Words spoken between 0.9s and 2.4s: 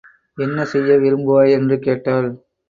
விரும்புவாய்? என்று கேட்டாள்.